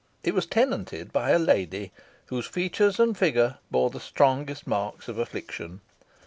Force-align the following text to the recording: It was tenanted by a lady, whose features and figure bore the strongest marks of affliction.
It 0.23 0.33
was 0.33 0.47
tenanted 0.47 1.13
by 1.13 1.29
a 1.29 1.37
lady, 1.37 1.91
whose 2.25 2.47
features 2.47 2.99
and 2.99 3.15
figure 3.15 3.59
bore 3.69 3.91
the 3.91 3.99
strongest 3.99 4.65
marks 4.65 5.07
of 5.07 5.19
affliction. 5.19 5.81